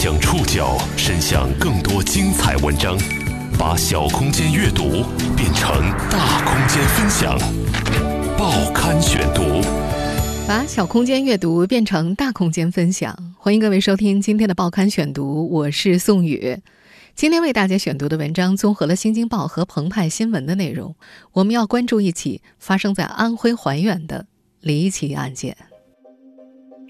[0.00, 2.96] 将触角伸向更多精彩文章，
[3.58, 5.02] 把小空间阅读
[5.36, 5.68] 变成
[6.08, 7.36] 大空间分享。
[8.38, 9.42] 报刊选读，
[10.46, 13.12] 把小空间阅读变成大空间分享。
[13.36, 16.56] 欢迎各位收听今天的报刊选读，我是宋宇。
[17.16, 20.94] 今天为大家选读的文章综合了《新京报》和澎湃新闻的内容。
[21.32, 24.26] 我们要关注一起发生在安徽怀远的
[24.60, 25.56] 离奇案件。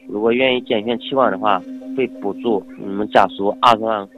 [0.06, 1.62] 如果愿意捐献器官的话，
[1.98, 4.08] 会补助你们家属二十万。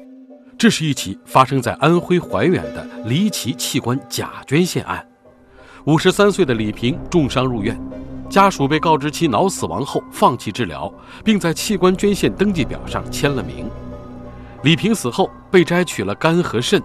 [0.59, 5.03] 这是一起发生在安徽怀远的离奇器官假捐献案。
[5.87, 7.75] 五十三岁的李平重伤入院，
[8.29, 10.93] 家属被告知其脑死亡后放弃治疗，
[11.25, 13.65] 并在器官捐献登记表上签了名。
[14.63, 16.83] 李平死后被摘取了肝和肾，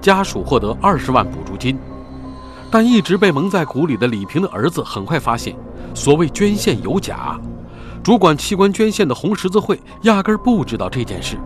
[0.00, 1.76] 家属获得二十万补助金。
[2.70, 5.56] 但一直被蒙在鼓里的李平的儿子很快发现，
[5.92, 7.36] 所谓捐献有假，
[8.06, 11.36] 主管器官捐献的红十字会压根儿不知道这件事，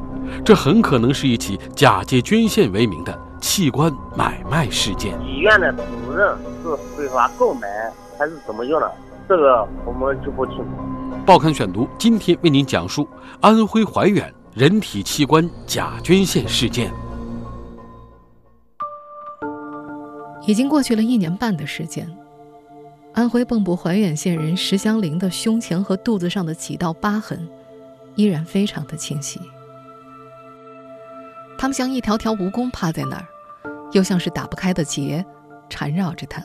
[0.44, 5.18] 这很可能是一起假借捐献为名的器官买卖事件。
[5.26, 7.66] 医院的主任是非法购买
[8.18, 8.92] 还是怎么样的？
[9.26, 10.64] 这个我们就不清楚。
[11.24, 13.08] 报刊选读今天为您讲述
[13.40, 14.30] 安徽怀远。
[14.52, 16.92] 人体器官假捐献事件
[20.46, 22.06] 已经过去了一年半的时间。
[23.12, 27.48] 安徽蚌埠怀远县人石香林的胸前和肚子上的几道疤痕
[28.14, 29.40] 依然非常的清晰，
[31.58, 33.26] 他们像一条条蜈蚣趴在那儿，
[33.92, 35.24] 又像是打不开的结
[35.68, 36.42] 缠绕着他。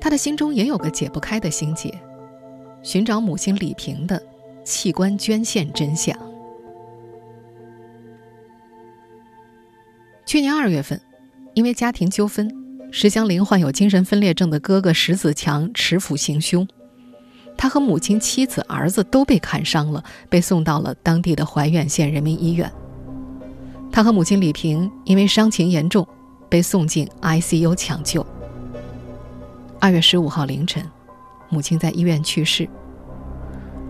[0.00, 1.92] 他的心中也有个解不开的心结：
[2.82, 4.22] 寻找母亲李萍的
[4.64, 6.16] 器官捐献真相。
[10.26, 11.00] 去年二月份，
[11.54, 12.48] 因为家庭纠纷，
[12.92, 16.66] 石香林患有精神分裂症的哥哥石子强持斧行凶，
[17.56, 22.70] 他和母亲、妻子、儿子都被砍伤了，被送到了当地的怀远县人民医院。
[23.92, 26.06] 他和母亲李萍因为伤情严重，
[26.48, 28.24] 被送进 ICU 抢救。
[29.78, 30.84] 二月十五号凌晨，
[31.48, 32.68] 母亲在医院去世。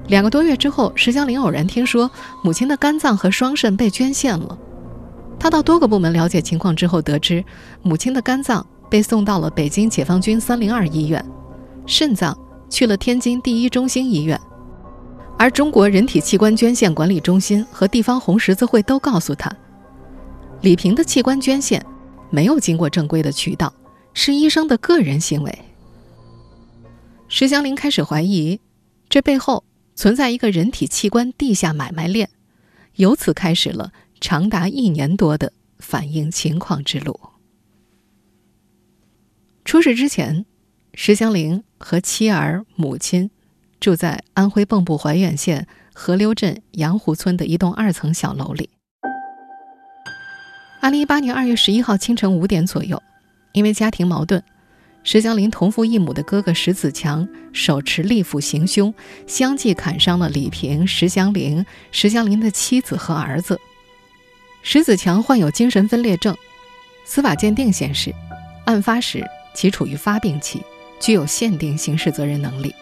[0.09, 2.11] 两个多月之后，石香林偶然听说
[2.45, 4.59] 母亲的肝脏和双肾被捐献了。
[5.39, 7.43] 他到多个部门了解情况之后，得知
[7.83, 11.25] 母亲的肝脏被送到了北京解放军三零二医院，
[11.87, 12.37] 肾脏
[12.69, 14.39] 去了天津第一中心医院，
[15.39, 19.51] 而中国人体器官捐献管理中心和地方红十字会都告诉他，
[20.61, 21.85] 李平的器官捐献
[22.29, 23.73] 没有经过正规的渠道，
[24.13, 25.59] 是医生的个人行为。
[27.29, 28.61] 石祥林开始怀疑，
[29.09, 29.65] 这背后
[29.95, 32.29] 存在一个人体器官地下买卖链，
[32.97, 33.93] 由此开始了。
[34.23, 37.19] 长达一年多的反映情况之路。
[39.71, 40.45] 出事之前，
[40.95, 43.31] 石祥林和妻儿、母亲
[43.79, 48.69] 住在安徽蚌埠怀远县河流镇杨湖村的一栋二层小楼里。
[50.81, 53.01] 二零一八年二月十一号清晨五点左右，
[53.53, 54.43] 因为家庭矛盾，
[55.05, 58.93] 石祥林同父异母的哥哥石子强手持利斧行凶，
[59.29, 63.57] 相继砍伤了李平、石祥林、石祥林的妻子和儿子。
[64.65, 66.37] 石子强患有精神分裂症，
[67.05, 68.13] 司法鉴定显示，
[68.65, 70.63] 案发时其处于发病期，
[70.99, 72.75] 具有限定刑事责任能力。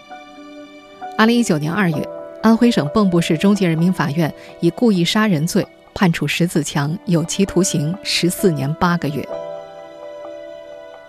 [1.16, 2.08] 二零一九年二月，
[2.42, 9.26] 安徽省蚌埠市中级人民法院以故意杀人罪判处石子强有期徒刑十四年八个月。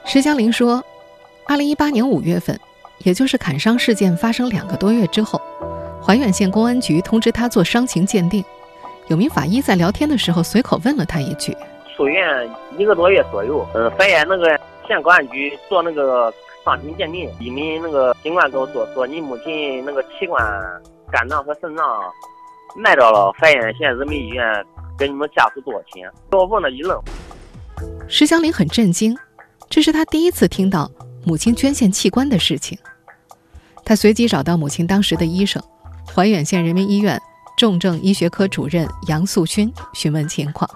[0.06, 0.84] 石江林说，
[1.46, 2.60] 二零一八年五月份，
[3.00, 5.40] 也就是砍伤事件发生两个多月之后，
[6.04, 8.44] 怀远县公安局通知他做伤情鉴定。
[9.08, 11.56] 有名法医在聊天的时候随口问了他一句
[11.96, 14.60] ：“出院一个多月左右，呃，怀远那个
[14.90, 16.34] 县公安局做那个
[16.66, 20.44] 伤情鉴定，一名那个警官跟我说，说你母亲那个器官
[21.12, 21.86] 肝脏和肾脏
[22.76, 24.66] 卖到了怀远县人民医院，
[24.98, 27.00] 给你们家属多少钱？”我问了一愣。
[28.08, 29.16] 石祥林很震惊，
[29.70, 30.90] 这是他第一次听到
[31.24, 32.76] 母亲捐献器官的事情。
[33.86, 35.62] 他随即找到母亲当时的医生，
[36.16, 37.22] 怀远县人民医院。
[37.58, 40.70] 重症医学科主任杨素勋询问情况，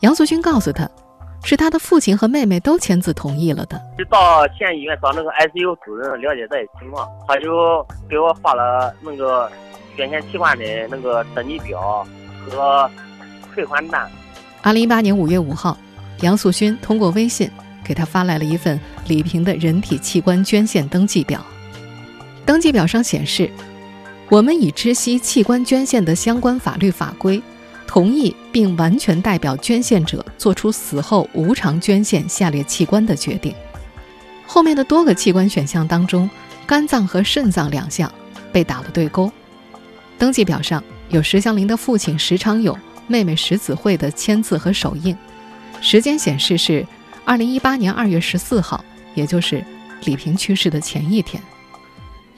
[0.00, 0.86] 杨素勋告诉他，
[1.44, 3.80] 是他的父亲和妹妹都签字同意了的。
[3.96, 9.50] 就到县医院找那个 ICU 主任了解这些情况，他就给我发了那个
[9.96, 12.06] 捐献器官的那个登记表
[12.48, 12.90] 和
[13.54, 14.10] 退款单。
[14.62, 15.76] 二零一八年五月五号，
[16.22, 17.50] 杨素勋通过微信
[17.84, 21.40] 给他发来了一份李平的人体器官捐献登记表，
[22.44, 23.50] 登记表上显示。
[24.28, 27.40] 我们已知悉器官捐献的相关法律法规，
[27.86, 33.54] 同意并完全代表捐献者做出死后无偿捐献下列器官的决定。
[34.46, 36.30] 后面的多个器官选项当中，
[36.66, 38.10] 肝脏和肾脏两项
[38.50, 39.30] 被打了对勾。
[40.16, 42.74] 登记表上有石祥林的父亲石昌勇、
[43.06, 45.14] 妹妹石子慧的签字和手印，
[45.82, 46.86] 时间显示是
[47.26, 48.82] 二零一八年二月十四号，
[49.14, 49.62] 也就是
[50.04, 51.42] 李平去世的前一天。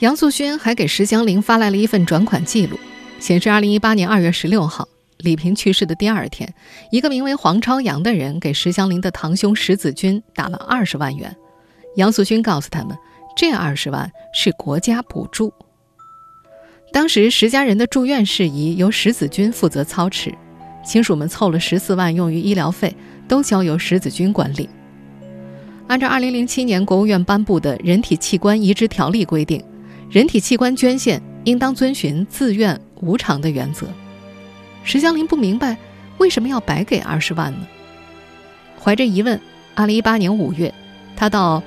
[0.01, 2.77] 杨素勋还给石祥林发来了一份转款记录，
[3.21, 4.89] 显示二零一八年二月十六号，
[5.19, 6.53] 李平去世的第二天，
[6.91, 11.35] 一个名为黄朝阳的人给石祥林的堂兄石子军打了二十万元。
[11.97, 12.97] 杨素勋告诉他们，
[13.37, 15.53] 这二十万是国家补助。
[16.93, 20.33] 当时石家人的住院事宜由石子军负责操持，
[20.85, 22.95] 亲属们凑了十四万用于医疗费，
[23.27, 24.69] 都交由石子军管理。
[25.89, 29.63] 按照二零零七年国务院颁布的《人体器官移植条例》规定，
[30.11, 33.87] 人体器官捐献应当遵循自愿无偿的原则。
[34.89, 35.77] 石祥林不明白
[36.17, 37.59] 为什么要白给二十万呢？
[38.81, 39.39] 怀着疑问，
[39.75, 40.73] 二零一八年五月，
[41.15, 41.63] 他到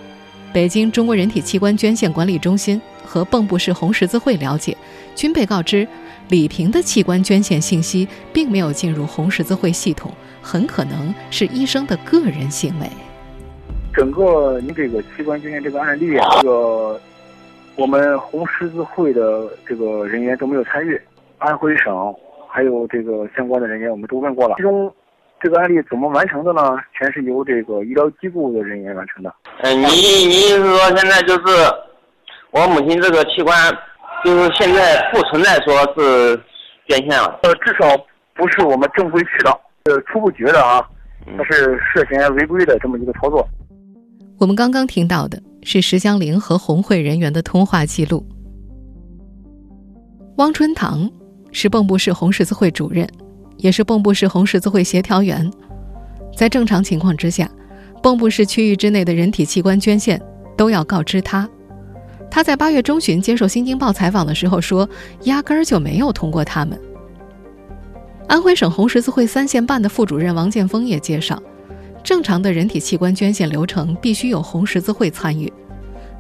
[0.52, 4.76] 北京中国人体器官捐献管理中心和蚌埠市红十字会了解。
[5.14, 5.88] 均被告知，
[6.30, 12.90] 李平的器官捐献信息并没有进入红十字会系统，很可能是医生的个人行为。
[13.94, 17.00] 整个你这个器官捐献这个案例啊，这个
[17.76, 21.00] 我们红十字会的这个人员都没有参与，
[21.38, 22.12] 安徽省
[22.52, 24.94] 还有这个相关的人员我们都问过了，其中
[25.40, 26.78] 这个案例怎么完成的呢？
[26.98, 29.34] 全是由这个医疗机构的人员完成的。
[29.64, 29.86] 嗯，你
[30.28, 31.42] 你是说现在就是
[32.52, 33.56] 我母亲这个器官？
[34.24, 36.40] 就是现在不存在说是
[36.88, 37.98] 捐献了，呃，至少
[38.36, 40.80] 不是我们正规渠道，呃，初步觉得啊，
[41.38, 43.44] 它是涉嫌违规的这么一个操作。
[44.40, 48.24] 我们刚刚听到的是石江林和红会人员的通话记录。
[50.38, 51.10] 汪春堂
[51.52, 53.08] 是蚌埠市红十字会主任，
[53.58, 55.50] 也是蚌埠市红十字会协调员。
[56.36, 57.50] 在正常情况之下，
[58.02, 60.22] 蚌埠市区域之内的人体器官捐献
[60.58, 61.50] 都要告知他。
[62.30, 64.90] 他在八月中旬接受《新京报》采访的时候说
[65.26, 66.80] ：“压根儿就没有通过他们。”
[68.28, 71.44] 安徽省红十字会三线办的副主任王建峰也介绍，
[72.02, 75.52] 正常的人体器官捐献流程必须有红十字会参与。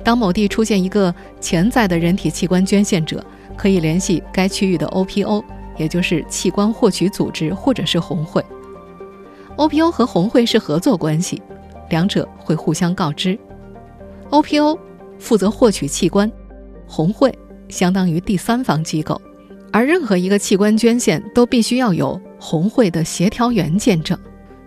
[0.03, 3.23] 当某地出现一个潜在的人体器官捐献者，
[3.57, 5.43] 可以联系该区域的 OPO，
[5.77, 8.43] 也就是器官获取组织或者是红会。
[9.57, 11.41] OPO 和红会是合作关系，
[11.89, 13.37] 两者会互相告知。
[14.29, 14.77] OPO。
[15.19, 16.31] 负责获取器官，
[16.87, 17.31] 红会
[17.69, 19.21] 相当于第三方机构，
[19.71, 24.17] 而任何一个器官捐献都必须要有红会的协调员见证。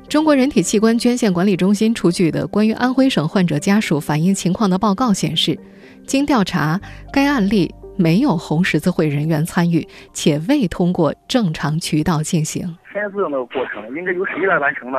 [0.08, 5.58] 中国人体器官捐献管理中心出具的关于安徽省患者家属反映情况的报告显示，
[6.06, 6.80] 经调查，
[7.12, 12.62] 该案例没有红十字会人员参与，且未通过正常渠道进行
[12.92, 14.98] 签字那个过程，应该由谁来完成呢？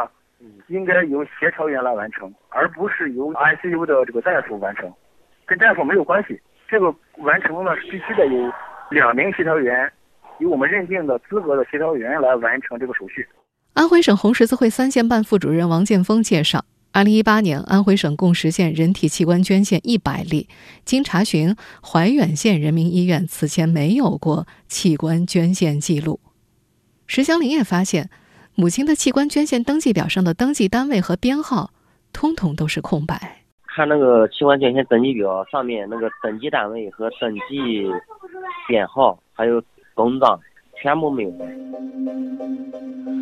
[0.68, 4.92] 应该由协调员来完成，而不是由 ICU 的这个大夫完成。
[5.46, 8.52] 跟大夫没有关系，这个完成呢是必须得有
[8.90, 9.92] 两名协调员，
[10.40, 13.28] 由我们认定的资格的协调员来完成这个手续。
[13.74, 16.66] 安徽省红十字会三线办副主任王建峰介绍，
[16.96, 20.48] 二零一八年安徽省共实现人体器官捐献一百例，
[20.86, 21.54] 经查询，
[21.84, 26.22] 怀远县人民医院此前没有过器官捐献记录。
[27.06, 28.10] 石祥林也发现，
[28.56, 31.72] 母亲的器官捐献登记表上的登记单位和编号，
[32.14, 33.44] 通通都是空白。
[33.76, 37.86] 看那个器官捐献登记表上面那个登记单位和登记
[38.70, 39.62] 编号，还有
[39.94, 40.40] 公章，
[40.82, 41.32] 全部没有。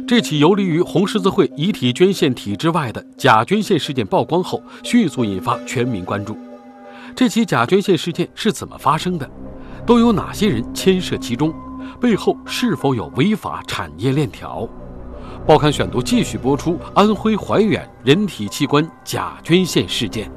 [0.06, 6.38] 这起游离于红十字会遗体捐献体制外的假捐献事件曝光后，迅速引发全民关注。
[7.16, 9.30] 这起假捐献事件是怎么发生的？
[9.86, 11.54] 都有哪些人牵涉其中？
[12.02, 14.68] 背后是否有违法产业链条？
[15.48, 20.30] 报刊选读继续播出安徽怀远人体器官假捐献事件。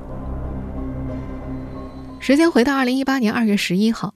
[2.21, 4.15] 时间回到二零一八年二月十一号，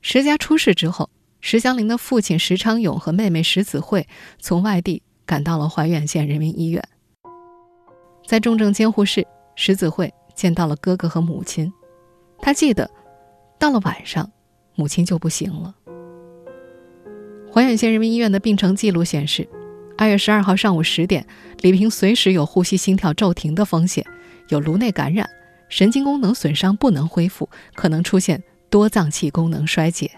[0.00, 1.10] 石家出事之后，
[1.40, 4.06] 石祥林的父亲石昌勇和妹妹石子慧
[4.40, 6.82] 从外地赶到了怀远县人民医院。
[8.26, 9.26] 在重症监护室，
[9.56, 11.72] 石子慧见到了哥哥和母亲。
[12.40, 12.90] 他记得，
[13.58, 14.30] 到了晚上，
[14.74, 15.74] 母亲就不行了。
[17.52, 19.48] 怀远县人民医院的病程记录显示，
[19.96, 21.26] 二月十二号上午十点，
[21.60, 24.04] 李平随时有呼吸、心跳骤停的风险，
[24.48, 25.28] 有颅内感染。
[25.70, 30.10] 神经功能损伤不能恢复，可能出现多脏器功能衰竭。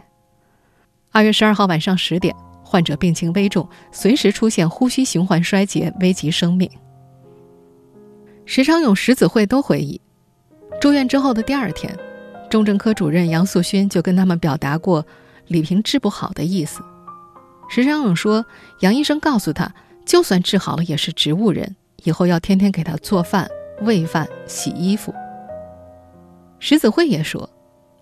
[1.13, 6.71] 二月十二号晚上十点，患者病情危重，随时出现呼吸循环衰竭，危及生命。
[8.45, 10.01] 石昌勇、石子慧都回忆，
[10.81, 11.97] 住院之后的第二天，
[12.49, 15.05] 重症科主任杨素勋就跟他们表达过
[15.49, 16.81] 李平治不好的意思。
[17.69, 18.45] 石昌勇说，
[18.81, 19.73] 杨医生告诉他，
[20.07, 21.75] 就算治好了也是植物人，
[22.05, 23.49] 以后要天天给他做饭、
[23.83, 25.13] 喂饭、洗衣服。
[26.61, 27.51] 石子慧也说，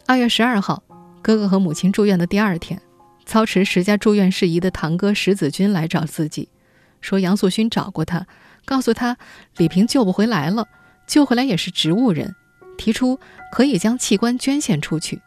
[0.07, 0.83] 二月十二号，
[1.23, 2.81] 哥哥和母亲住院的第二天，
[3.28, 6.49] 操持石家住院事宜的堂哥石子军来找自己，
[7.02, 8.26] 说杨素勋找过他，
[8.64, 9.18] 告诉他
[9.58, 10.66] 李平救不回来了，
[11.06, 12.35] 救回来也是植物人，
[12.78, 13.20] 提出
[13.52, 15.20] 可以将器官捐献出去，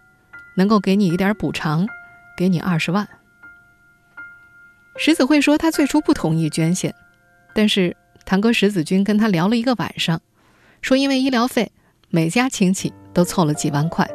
[0.58, 1.88] 能够给你一点补偿，
[2.36, 3.08] 给你二十万。
[4.98, 6.96] 石子慧说他最初不同意捐献，
[7.54, 10.20] 但是堂哥石子军跟他聊了一个晚上，
[10.82, 11.72] 说因为医疗费，
[12.10, 14.10] 每家亲戚都凑了几万块，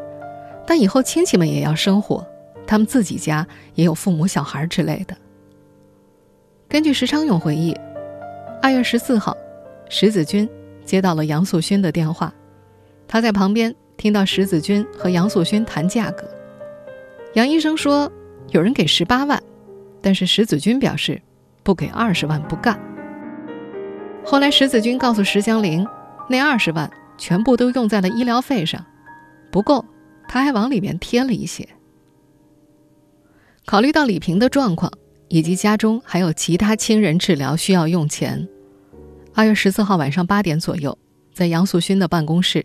[0.67, 2.27] 但以后亲戚们也要生活。
[2.67, 5.17] 他们自己家也有父母、小孩之类的。
[6.69, 7.75] 根据石昌勇回忆，
[8.61, 9.37] 二月十四号，
[9.89, 10.49] 石子军
[10.85, 12.35] 接到了杨素勋的电话，
[13.07, 16.29] 他在旁边听到石子军和杨素勋谈价格。
[17.35, 18.11] 杨医生说
[18.51, 19.41] 有人给十八万，
[20.03, 21.21] 但是石子军表示
[21.63, 22.79] 不给二十万不干。
[24.25, 25.87] 后来石子军告诉石江玲，
[26.29, 28.85] 那二十万全部都用在了医疗费上，
[29.53, 29.85] 不够，
[30.27, 31.69] 他还往里面贴了一些。
[33.67, 34.93] 考虑到李平的状况，
[35.27, 38.49] 以及家中还有其他亲人治疗需要用钱，
[39.35, 40.97] 二月十四号晚上八点左右，
[41.35, 42.65] 在杨素勋的办公室，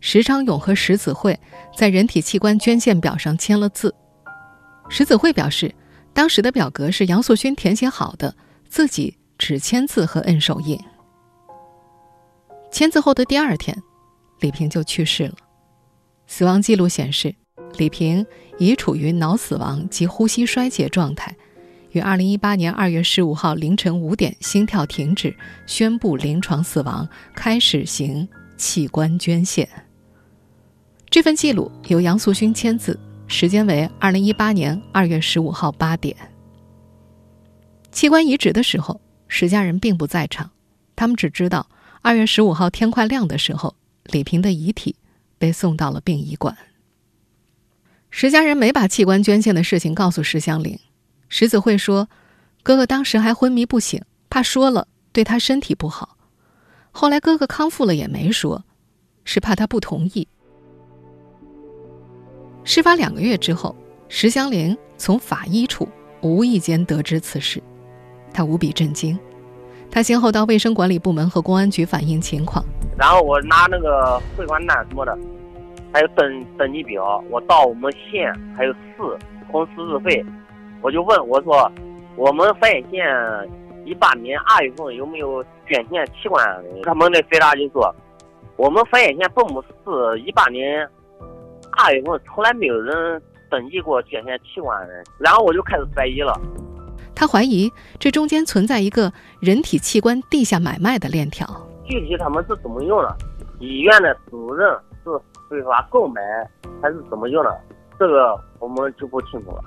[0.00, 1.38] 石昌勇和石子慧
[1.76, 3.94] 在人体器官捐献表上签了字。
[4.88, 5.74] 石子慧表示，
[6.14, 8.34] 当时的表格是杨素勋填写好的，
[8.70, 10.80] 自己只签字和摁手印。
[12.72, 13.76] 签字后的第二天，
[14.40, 15.34] 李平就去世了。
[16.26, 17.34] 死亡记录显示。
[17.76, 18.24] 李平
[18.58, 21.34] 已处于脑死亡及呼吸衰竭状态，
[21.92, 25.34] 于二零一八年二月十五号凌晨五点心跳停止，
[25.66, 29.68] 宣布临床死亡，开始行器官捐献。
[31.08, 36.14] 这份记录由杨素勋签字，时间为二零一八年二月十五号八点。
[37.90, 40.50] 器官移植的时候，石家人并不在场，
[40.94, 41.66] 他们只知道
[42.02, 43.74] 二月十五号天快亮的时候，
[44.04, 44.96] 李平的遗体
[45.38, 46.56] 被送到了殡仪馆。
[48.10, 50.78] 石家人没把器官捐献的事情告诉石香玲。
[51.28, 52.08] 石子慧说
[52.62, 56.16] ：“哥哥当时还昏迷不醒，怕说了对他身体不好。
[56.90, 58.64] 后来哥哥康复了也没说，
[59.24, 60.26] 是怕他不同意。”
[62.64, 63.76] 事发两个月之后，
[64.08, 65.88] 石香玲从法医处
[66.22, 67.62] 无意间得知此事，
[68.32, 69.18] 他无比震惊。
[69.90, 72.62] 他先后到卫生管理部门和公安局反映情况，
[72.96, 75.16] 然后我拿那个汇款单什么的。
[75.92, 78.78] 还有登登记表，我到我们县还有市
[79.50, 80.24] 红十字会，
[80.82, 81.70] 我就问我说，
[82.16, 83.50] 我们繁衍县
[83.86, 86.46] 一八年二月份有没有捐献器官？
[86.82, 87.94] 他们的回答就说，
[88.56, 90.86] 我们繁衍县蚌埠市一八年
[91.78, 95.02] 二月份从来没有人登记过捐献器官的。
[95.18, 96.38] 然后我就开始怀疑了，
[97.14, 101.46] 他怀疑这中间存在一个人体器官地下买卖的链条。
[101.86, 103.16] 具体他们是怎么用的？
[103.58, 104.80] 医院的主任是。
[105.48, 106.20] 非法购买
[106.82, 107.60] 还是怎么用的？
[107.98, 109.64] 这个我们就不清楚了。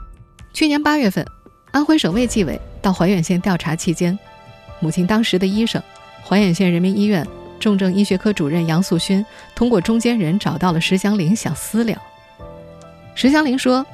[0.54, 1.26] 去年八月份，
[1.72, 4.18] 安徽省卫计委到怀远县调查期间，
[4.80, 5.82] 母亲当时的医生，
[6.24, 7.28] 怀远县人民医院
[7.60, 11.98] 重症医学科主任杨素勋，通过中间人找到了石祥林，想私了。
[13.16, 13.86] 石祥林说，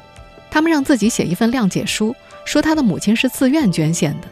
[0.52, 2.16] 他们让自己写一份谅解书，
[2.46, 4.28] 说他的母亲是自愿捐献的。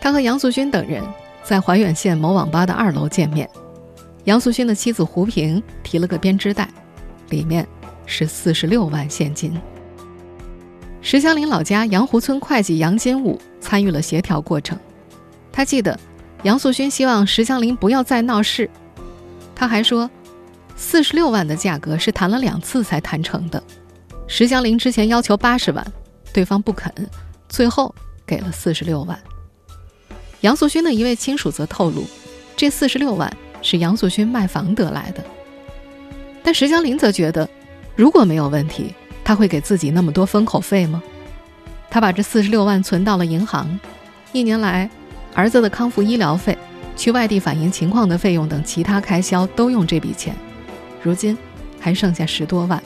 [0.00, 1.02] 他和杨素勋等人
[1.42, 3.48] 在怀远县某网吧的二楼见面。
[4.28, 6.68] 杨素勋的妻子胡平提了个编织袋，
[7.30, 7.66] 里面
[8.04, 9.58] 是四十六万现金。
[11.00, 14.78] 石祥林老家杨湖村会计杨金武参与了协调过程，
[15.50, 15.98] 他记得
[16.42, 18.68] 杨素勋希望石祥林不要再闹事。
[19.54, 20.10] 他还说，
[20.76, 23.62] 四十六万的价格是谈了两次才谈成的。
[24.26, 25.82] 石祥林之前要求八十万，
[26.34, 26.92] 对方不肯，
[27.48, 27.94] 最后
[28.26, 29.18] 给了四十六万。
[30.42, 32.04] 杨素勋的一位亲属则透露，
[32.54, 33.34] 这四十六万。
[33.70, 35.22] 是杨素勋卖房得来的，
[36.42, 37.46] 但石江林则觉得，
[37.94, 41.02] 如果没有问题，他会给自己那么多封口费吗？
[41.90, 43.78] 他把这四十六万存到了银行，
[44.32, 44.88] 一年来，
[45.34, 46.56] 儿子的康复医疗费、
[46.96, 50.34] 去外地反映情况的费用等其他开销都用这笔钱，
[51.02, 51.36] 如今
[51.78, 52.82] 还剩下十多万。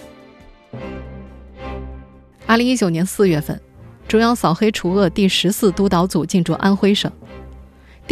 [2.45, 3.61] 二零一九年四月份，
[4.09, 7.09] 中央扫黑除恶第十四督导组进驻安徽省。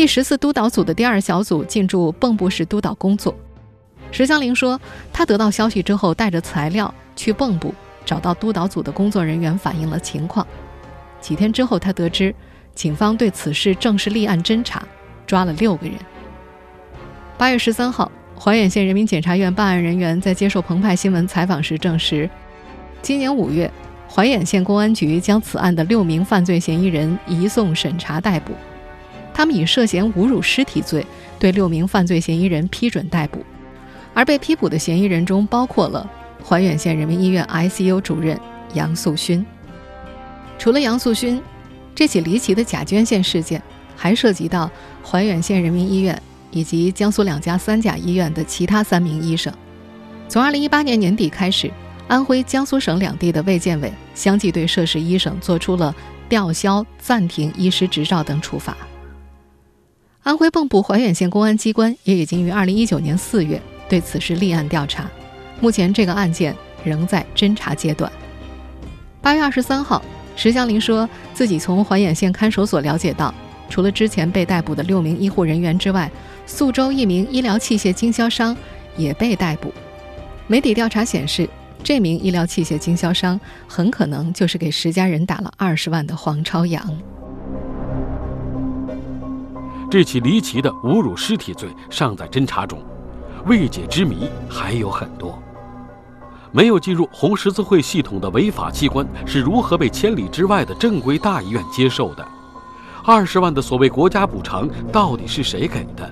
[0.01, 3.37] 第十四督导组的第二小组进驻蚌埠市督导工作。
[4.11, 4.81] 石祥玲说，
[5.13, 7.75] 他得到消息之后，带着材料去蚌埠，
[8.07, 10.47] 找到督导组的工作人员反映了情况。
[11.21, 12.35] 几天之后，他得知
[12.75, 14.83] 警方对此事正式立案侦查，
[15.27, 15.95] 抓了六个人。
[17.37, 22.27] 八月十三号，怀远县人民检察院办案人员在接受澎湃新闻采访时证实，
[23.03, 23.71] 今年五月，
[24.11, 28.55] 怀远县公安局将此案的六名犯罪嫌疑人移送审查逮捕。
[29.41, 31.07] 他们以涉嫌侮辱尸体罪
[31.39, 33.39] 对六名犯罪嫌疑人批准逮捕，
[34.13, 36.07] 而被批捕的嫌疑人中包括了
[36.47, 38.39] 怀远县人民医院 ICU 主任
[38.75, 39.43] 杨素勋。
[40.59, 41.41] 除了杨素勋，
[41.95, 43.63] 这起离奇的假捐献事件
[43.97, 44.71] 还涉及到
[45.03, 49.51] 怀远县人民医院以及江苏两家三甲医院的其他三名医生。
[50.29, 51.71] 从2018年年底开始，
[52.09, 55.97] 安徽、江苏省两地的卫健委相继对涉事医生做出了
[56.29, 58.77] 吊销、暂停医师执照等处罚。
[60.23, 65.11] 安徽蚌埠怀远县公安机关也已经于2019年4月对此事立案调查，
[65.61, 68.11] 目前这个案件仍在侦查阶段。
[69.23, 70.03] 8月23号，
[70.37, 73.35] 石祥林说自己从怀远县看守所了解到，
[73.71, 76.11] 除了之前被逮捕的六名医护人员之外，
[76.47, 78.55] 宿州一名医疗器械经销商
[78.97, 79.73] 也被逮捕。
[80.47, 81.49] 媒体调查显示，
[81.83, 86.87] 这名医疗器械经销商很可能就是给石家人打了二十万的黄朝阳。
[89.91, 92.81] 这起离奇的侮辱尸体罪尚在侦查中，
[93.47, 95.37] 未解之谜还有很多。
[96.53, 102.25] 没有进入红十字会系统的违法器官是如何被千里之外的正规大医院接受的？
[103.05, 106.09] 二十万的所谓国家补偿到底是谁给的？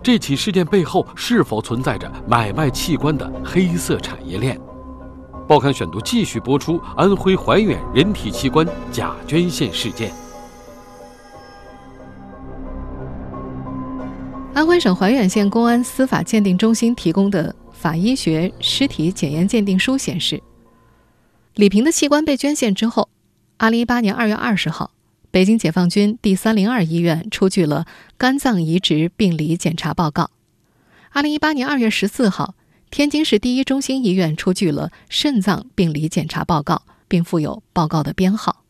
[0.00, 4.60] 这起事件背后是否存在着买卖器官的黑色产业链？
[5.48, 10.12] 报刊选读继续播出安徽怀远人体器官假捐献事件。
[14.62, 20.40] 安徽省怀远县公安司法鉴定中心提供的法医学尸体检验鉴定书显示，
[21.56, 23.08] 李平的器官被捐献之后，
[23.56, 24.92] 二零一八年二月二十号，
[25.32, 30.30] 北京解放军第三零二医院出具了肝脏移植病理检查报告；
[31.10, 32.54] 二零一八年二月十四号，
[32.88, 38.62] 天津市第一中心医院出具了肾脏病理检查报告，并附有报告的编号。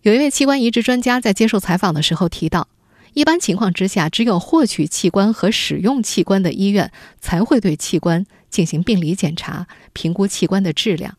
[0.00, 2.66] 有一位器官移植专家在接受采访的时候提到。
[3.12, 11.16] 一般情况之下，只有获取器官和使用器官的医院才会对器官进行病理检查，评估器官的质量。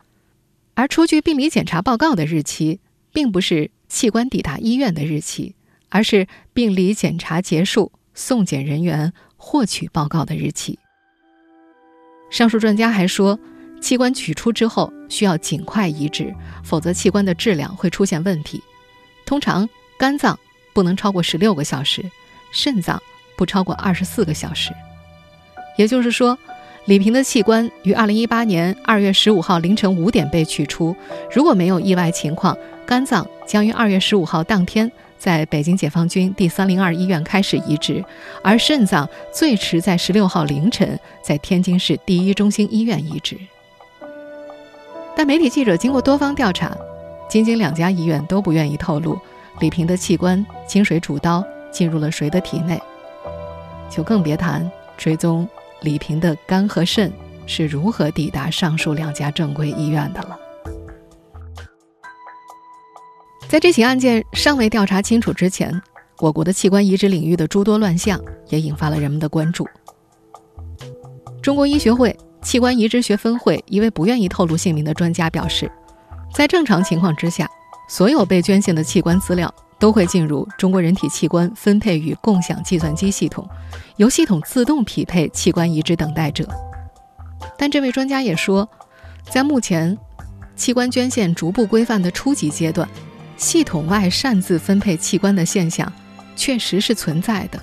[0.73, 2.79] 而出具病理检查报告的日期，
[3.11, 5.55] 并不是器官抵达医院的日期，
[5.89, 10.79] 而是病理检查结束、送检人员获取报告的日期。
[12.29, 13.37] 上述专家还说，
[13.81, 18.63] 器官取出之后需要尽快移植，否则器官的质量会出现问题。
[19.25, 19.67] 通常，
[19.99, 20.39] 肝脏。
[20.73, 22.03] 不能超过十六个小时，
[22.51, 23.01] 肾脏
[23.35, 24.71] 不超过二十四个小时。
[25.77, 26.37] 也就是说，
[26.85, 30.95] 李平的器官于二零一八年二月十五号凌晨五点被取出。
[31.33, 38.03] 如果没有意外情况，肝脏将于二月十五号当天在北京解放军第三零二医院开始移植，
[38.43, 43.37] 而肾脏最迟在十六号凌晨在天津市第一中心医院移植。
[45.15, 46.75] 但媒体记者经过多方调查，
[47.29, 49.17] 仅仅两家医院都不愿意透露。
[49.59, 52.81] 李平的器官经水煮刀进入了谁的体内，
[53.89, 55.47] 就更别谈追踪
[55.81, 57.11] 李平的肝和肾
[57.45, 60.37] 是如何抵达上述两家正规医院的了。
[63.47, 65.79] 在这起案件尚未调查清楚之前，
[66.19, 69.67] 我国的器官移植领域的诸多乱象也引发了人们的关注。
[71.41, 75.69] 中国医学会器官移植学分会一位不愿意透露姓名的专家表示，
[76.33, 77.49] 在正常情况之下。
[77.91, 83.45] 所有被捐献的器官资料都会进入中国人体器官分配与共享计算机系统，
[83.97, 86.47] 由系统自动匹配器官移植等待者。
[87.57, 88.65] 但这位专家也说，
[89.29, 89.97] 在目前
[90.55, 92.87] 器官捐献逐步规范的初级阶段，
[93.35, 95.91] 系统外擅自分配器官的现象
[96.37, 97.61] 确实是存在的。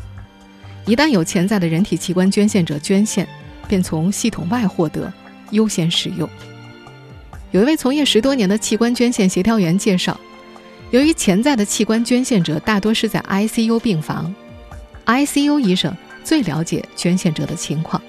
[0.84, 3.26] 一旦有潜在的人体器官捐献者捐献，
[3.66, 5.10] 便从系统外获得
[5.52, 6.28] 优先使用。
[7.50, 10.18] 有一位从业十多年的器官捐献协调员介绍，
[10.90, 14.34] 由于潜在的器官捐献者大多是在 ICU 病房
[15.06, 18.00] ，ICU 医生最了解捐献者的情况，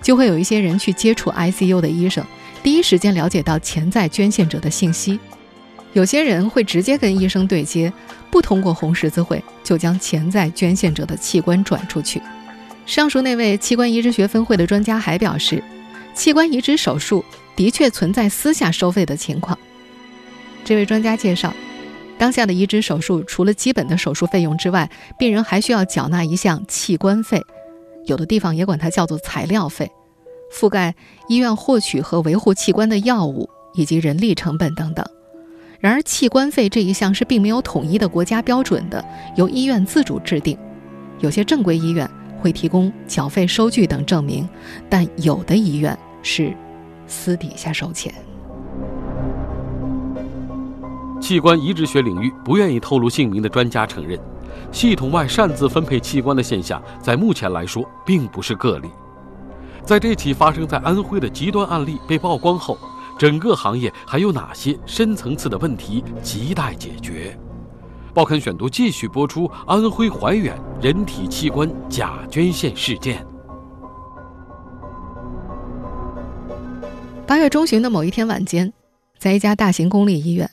[0.00, 2.24] 就会有一些人去接触 ICU 的医生，
[2.62, 5.18] 第一时间了解到潜在捐献者的信息。
[5.92, 7.92] 有些人会直接跟医生对接，
[8.30, 12.22] 不通过红十字会就将潜在捐献者的器官转出去。
[12.84, 15.60] 上述那位器官移植学分会的专家还表示，
[16.14, 17.24] 器官移植手术。
[17.56, 19.58] 的确存在私下收费的情况。
[20.64, 21.52] 这位专家介绍，
[22.18, 27.42] 当下的移植手术除了基本的手术费用之外，病人还需要缴纳一项器官费，
[28.04, 29.90] 有的地方也管它叫做材料费，
[30.52, 30.94] 覆盖
[31.28, 35.04] 医院获取和维护器官的药物以及人力成本等等。
[35.78, 39.04] 然而，器官费这一项是并没有统一的国家标准的，
[39.36, 40.58] 由医院自主制定。
[41.20, 44.48] 有些正规医院会提供缴费收据等证明，
[44.88, 46.52] 但有的医院是。
[47.06, 48.14] 私底下收钱。
[51.20, 54.20] 器官移植学领域不愿意透露姓名的专家承认，
[54.70, 58.88] 系统外擅自分配器官的现象，在目前来说并不是个例。
[59.84, 62.78] 在这起发生在安徽的极端案例被曝光后，
[63.18, 67.36] 整个行业还有哪些深层次的问题亟待解决？
[68.12, 73.26] 报刊选读继续播出安徽怀远人体器官假捐献事件。
[77.26, 78.72] 八月中旬的某一天晚间，
[79.18, 80.46] 在一家大型公立医院，《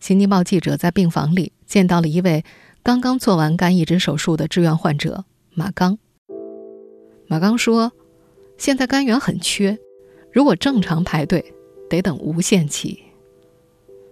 [0.00, 2.44] 新京报》记者在病房里见到了一位
[2.82, 5.98] 刚刚做完肝移植手术的志愿患者马刚。
[7.26, 7.90] 马刚说
[8.58, 9.78] ：“现在肝源很缺，
[10.30, 11.54] 如果正常排队，
[11.88, 13.02] 得等无限期。”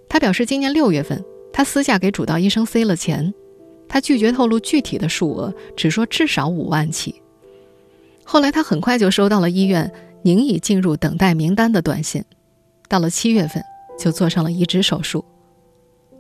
[0.09, 3.35] 他表示，今年六月份，他私下给主刀医生塞了钱，
[3.87, 7.21] 他拒绝透露具体的数额，只说至少五万起。
[8.25, 9.92] 后来，他很快就收到了医院。
[10.23, 12.25] 您已进入等待名单的短信，
[12.89, 13.63] 到了七月份
[13.99, 15.25] 就做上了移植手术。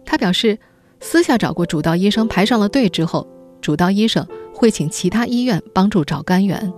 [0.04, 0.58] 他表示，
[1.00, 3.26] 私下找过主刀医生排上了队之后，
[3.60, 6.72] 主刀医生会请其他医院帮助找肝源，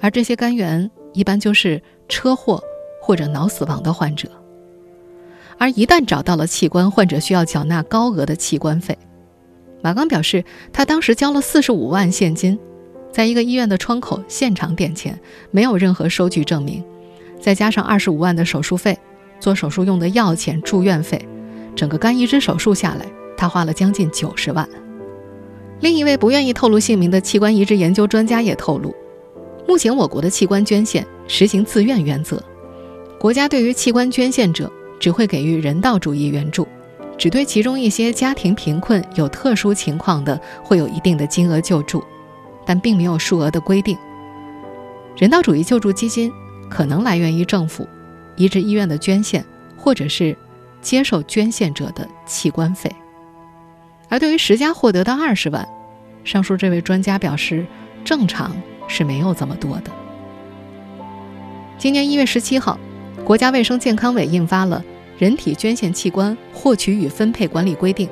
[0.00, 2.62] 而这些肝源一般就是车祸
[3.02, 4.28] 或者脑死亡的患者。
[5.56, 8.96] 而一旦找到了器官，患者需要缴纳高额的器官费。
[9.82, 12.58] 马刚表示，他当时交了四十五万现金。
[13.18, 15.18] 在一个医院的窗口现场点钱，
[15.50, 16.84] 没有任何收据证明，
[17.40, 18.96] 再加上二十五万的手术费，
[19.40, 21.20] 做手术用的药钱、住院费，
[21.74, 23.04] 整个肝移植手术下来，
[23.36, 24.68] 他花了将近九十万。
[25.80, 28.94] 另一位不愿意透露姓名的器官移植研究专家也透露，
[29.66, 32.40] 目前我国的器官捐献实行自愿原则，
[33.18, 36.68] 国家对于器官捐献者只会给予人道主义援助，
[37.16, 42.00] 只对其中一些家庭贫困、有特殊情况的会有一定的金额救助。
[42.68, 43.96] 但并没有数额的规定。
[45.16, 46.30] 人道主义救助基金
[46.68, 47.88] 可能来源于政府、
[48.36, 49.42] 移植医院的捐献，
[49.74, 50.36] 或者是
[50.82, 52.94] 接受捐献者的器官费。
[54.10, 55.66] 而对于十家获得的二十万，
[56.24, 57.64] 上述这位专家表示，
[58.04, 58.54] 正常
[58.86, 59.90] 是没有这么多的。
[61.78, 62.78] 今年一月十七号，
[63.24, 64.84] 国家卫生健康委印发了
[65.18, 68.06] 《人体捐献器官获取与分配管理规定》，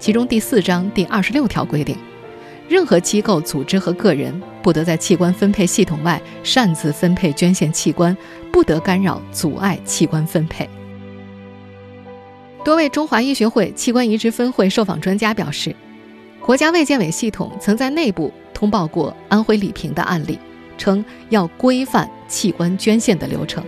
[0.00, 1.96] 其中第四章第二十六条规定。
[2.70, 8.16] 任何机构、组织和个人不得在器官分配系统外擅自分配捐献器官，
[8.52, 10.70] 不得干扰、阻碍器官分配。
[12.64, 15.74] 多位中华医学会器官移植分会受访专家表示，
[16.40, 20.38] 国家卫健委系统曾在内部通报过安徽李平的案例，
[20.78, 23.64] 称要规范器官捐献的流程。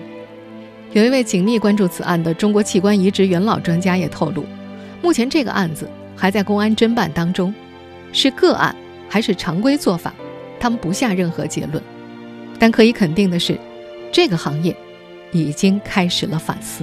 [0.92, 4.44] 有一位紧密关注此案的中国器官移植元老专家也透露，
[5.02, 7.52] 目前这个案子还在公安侦办当中，
[8.12, 8.72] 是个案。
[9.12, 10.14] 还是常规做法，
[10.58, 11.84] 他们不下任何结论。
[12.58, 13.60] 但可以肯定的是，
[14.10, 14.74] 这个行业
[15.32, 16.82] 已经开始了反思。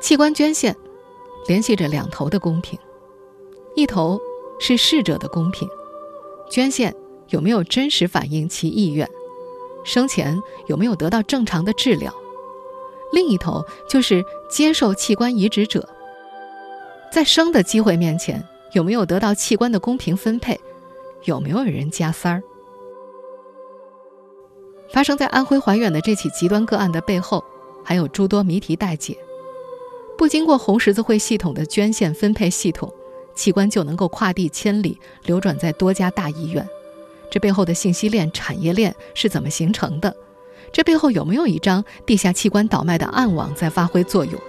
[0.00, 0.74] 器官捐献
[1.46, 2.76] 联系着两头的公平，
[3.76, 4.18] 一头
[4.58, 5.68] 是逝者的公平，
[6.50, 6.92] 捐献
[7.28, 9.08] 有没有真实反映其意愿，
[9.84, 10.36] 生前
[10.66, 12.10] 有没有得到正常的治疗；
[13.12, 15.88] 另一头就是接受器官移植者。
[17.18, 18.40] 在生的机会面前，
[18.74, 20.56] 有没有得到器官的公平分配？
[21.24, 22.40] 有没有人加塞儿？
[24.92, 27.44] 发生在安徽怀远的这起极端个案的背后，
[27.82, 29.18] 还有诸多谜题待解。
[30.16, 32.88] 不经过红十字会系统的捐献分配系统，
[33.34, 36.64] 器官就能够跨地千里流转在多家大医院，
[37.28, 40.16] 这背后的信息链、产业链是怎么形成的？
[40.70, 44.40] 这背后有没有一张地下器官倒卖的暗网在发挥作用？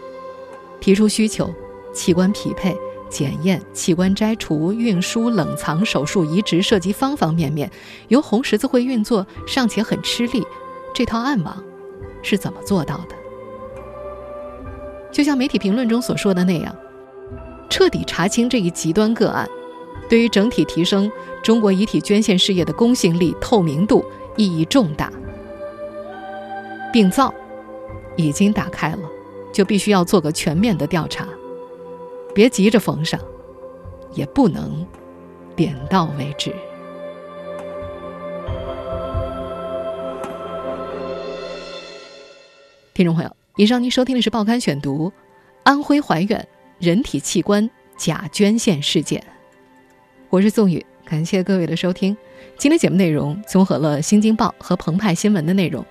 [0.79, 1.51] 提出需求。
[1.93, 2.77] 器官匹配、
[3.09, 7.69] 检验、器官摘除、运输、冷藏、手术、移植，涉及方方面面，
[8.09, 10.45] 由红十字会运作尚且很吃力，
[10.93, 11.63] 这套暗网
[12.21, 13.15] 是怎么做到的？
[15.11, 16.75] 就像媒体评论中所说的那样，
[17.69, 19.49] 彻底查清这一极端个案，
[20.07, 24.05] 对于整体提升中国遗体捐献事业的公信力、透明度
[24.37, 25.11] 意义重大。
[26.93, 27.33] 病灶
[28.15, 28.99] 已经打开了，
[29.51, 31.27] 就必须要做个全面的调查。
[32.33, 33.19] 别急着缝上，
[34.13, 34.85] 也不能
[35.55, 36.53] 点到为止。
[42.93, 45.09] 听众朋友，以上您收听的是《报刊选读》，
[45.63, 46.47] 安徽怀远
[46.79, 49.23] 人体器官假捐献事件。
[50.29, 52.15] 我是宋宇，感谢各位的收听。
[52.57, 55.83] 今天节目内容综合了《新京报》和澎湃新闻的内容。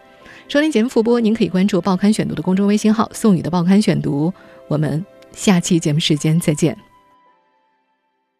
[0.48, 4.32] 收听节目复播，您可以关注《报刊选读》的公众微信号“宋宇的报刊选读”。
[4.68, 5.04] 我们。
[5.38, 6.87] 下期节目时间再见。